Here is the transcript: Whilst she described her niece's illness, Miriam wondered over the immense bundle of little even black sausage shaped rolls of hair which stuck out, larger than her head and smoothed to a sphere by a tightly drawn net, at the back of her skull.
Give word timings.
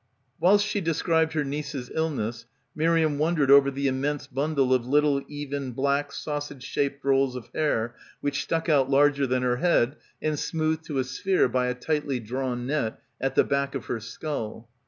Whilst 0.39 0.65
she 0.65 0.81
described 0.81 1.33
her 1.33 1.43
niece's 1.43 1.91
illness, 1.93 2.47
Miriam 2.73 3.19
wondered 3.19 3.51
over 3.51 3.69
the 3.69 3.85
immense 3.87 4.25
bundle 4.25 4.73
of 4.73 4.87
little 4.87 5.21
even 5.27 5.73
black 5.73 6.11
sausage 6.11 6.63
shaped 6.63 7.05
rolls 7.05 7.35
of 7.35 7.51
hair 7.53 7.93
which 8.19 8.41
stuck 8.41 8.67
out, 8.67 8.89
larger 8.89 9.27
than 9.27 9.43
her 9.43 9.57
head 9.57 9.97
and 10.19 10.39
smoothed 10.39 10.85
to 10.85 10.97
a 10.97 11.03
sphere 11.03 11.47
by 11.47 11.67
a 11.67 11.75
tightly 11.75 12.19
drawn 12.19 12.65
net, 12.65 12.99
at 13.21 13.35
the 13.35 13.43
back 13.43 13.75
of 13.75 13.85
her 13.85 13.99
skull. 13.99 14.71